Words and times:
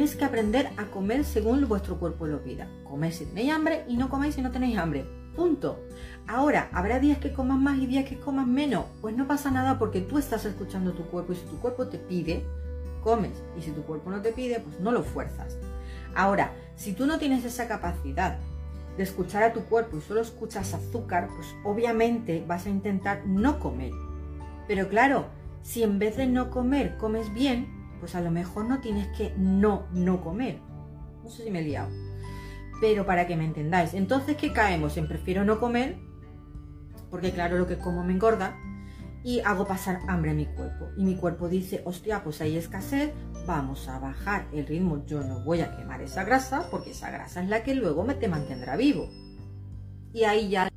tienes 0.00 0.16
que 0.16 0.24
aprender 0.24 0.70
a 0.78 0.86
comer 0.86 1.26
según 1.26 1.68
vuestro 1.68 1.98
cuerpo 1.98 2.26
lo 2.26 2.42
pida. 2.42 2.66
Coméis 2.84 3.16
si 3.16 3.26
tenéis 3.26 3.52
hambre 3.52 3.84
y 3.86 3.98
no 3.98 4.08
coméis 4.08 4.34
si 4.34 4.40
no 4.40 4.50
tenéis 4.50 4.78
hambre. 4.78 5.04
Punto. 5.36 5.78
Ahora, 6.26 6.70
¿habrá 6.72 6.98
días 6.98 7.18
que 7.18 7.34
comas 7.34 7.58
más 7.58 7.76
y 7.76 7.84
días 7.84 8.08
que 8.08 8.18
comas 8.18 8.46
menos? 8.46 8.86
Pues 9.02 9.14
no 9.14 9.26
pasa 9.26 9.50
nada 9.50 9.78
porque 9.78 10.00
tú 10.00 10.16
estás 10.16 10.46
escuchando 10.46 10.92
tu 10.92 11.02
cuerpo 11.02 11.34
y 11.34 11.36
si 11.36 11.44
tu 11.44 11.60
cuerpo 11.60 11.88
te 11.88 11.98
pide, 11.98 12.46
comes. 13.02 13.42
Y 13.58 13.60
si 13.60 13.72
tu 13.72 13.82
cuerpo 13.82 14.10
no 14.10 14.22
te 14.22 14.32
pide, 14.32 14.60
pues 14.60 14.80
no 14.80 14.90
lo 14.90 15.02
fuerzas. 15.02 15.58
Ahora, 16.14 16.54
si 16.76 16.94
tú 16.94 17.04
no 17.04 17.18
tienes 17.18 17.44
esa 17.44 17.68
capacidad 17.68 18.38
de 18.96 19.02
escuchar 19.02 19.42
a 19.42 19.52
tu 19.52 19.64
cuerpo 19.66 19.98
y 19.98 20.00
solo 20.00 20.22
escuchas 20.22 20.72
azúcar, 20.72 21.28
pues 21.36 21.46
obviamente 21.62 22.42
vas 22.48 22.64
a 22.64 22.70
intentar 22.70 23.26
no 23.26 23.58
comer. 23.58 23.92
Pero 24.66 24.88
claro, 24.88 25.26
si 25.62 25.82
en 25.82 25.98
vez 25.98 26.16
de 26.16 26.26
no 26.26 26.48
comer 26.48 26.96
comes 26.96 27.34
bien, 27.34 27.79
pues 28.00 28.14
a 28.14 28.20
lo 28.20 28.30
mejor 28.30 28.64
no 28.64 28.80
tienes 28.80 29.06
que 29.16 29.32
no, 29.36 29.86
no 29.92 30.20
comer. 30.22 30.58
No 31.22 31.30
sé 31.30 31.44
si 31.44 31.50
me 31.50 31.60
he 31.60 31.64
liado. 31.64 31.90
Pero 32.80 33.06
para 33.06 33.26
que 33.26 33.36
me 33.36 33.44
entendáis. 33.44 33.94
Entonces, 33.94 34.36
¿qué 34.36 34.52
caemos? 34.52 34.96
En 34.96 35.06
prefiero 35.06 35.44
no 35.44 35.60
comer, 35.60 35.98
porque 37.10 37.30
claro, 37.30 37.58
lo 37.58 37.66
que 37.66 37.78
como 37.78 38.02
me 38.02 38.14
engorda, 38.14 38.56
y 39.22 39.40
hago 39.40 39.66
pasar 39.66 40.00
hambre 40.08 40.30
a 40.30 40.34
mi 40.34 40.46
cuerpo. 40.46 40.88
Y 40.96 41.04
mi 41.04 41.16
cuerpo 41.16 41.48
dice, 41.48 41.82
hostia, 41.84 42.24
pues 42.24 42.40
hay 42.40 42.56
escasez, 42.56 43.12
vamos 43.46 43.88
a 43.88 43.98
bajar 43.98 44.46
el 44.52 44.66
ritmo, 44.66 45.04
yo 45.06 45.22
no 45.22 45.44
voy 45.44 45.60
a 45.60 45.76
quemar 45.76 46.00
esa 46.00 46.24
grasa, 46.24 46.68
porque 46.70 46.92
esa 46.92 47.10
grasa 47.10 47.42
es 47.42 47.48
la 47.48 47.62
que 47.62 47.74
luego 47.74 48.04
me 48.04 48.14
te 48.14 48.28
mantendrá 48.28 48.76
vivo. 48.76 49.10
Y 50.12 50.24
ahí 50.24 50.48
ya 50.48 50.70